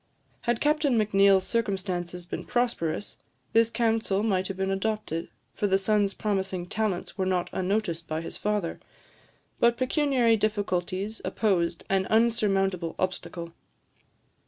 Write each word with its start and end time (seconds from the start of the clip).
Had 0.49 0.59
Captain 0.61 0.97
Macneill's 0.97 1.45
circumstances 1.45 2.25
been 2.25 2.43
prosperous, 2.43 3.19
this 3.53 3.69
counsel 3.69 4.23
might 4.23 4.47
have 4.47 4.57
been 4.57 4.71
adopted, 4.71 5.29
for 5.53 5.67
the 5.67 5.77
son's 5.77 6.15
promising 6.15 6.65
talents 6.65 7.19
were 7.19 7.25
not 7.27 7.51
unnoticed 7.53 8.07
by 8.07 8.21
his 8.21 8.35
father; 8.35 8.79
but 9.59 9.77
pecuniary 9.77 10.37
difficulties 10.37 11.21
opposed 11.23 11.83
an 11.87 12.07
unsurmountable 12.09 12.95
obstacle. 12.97 13.53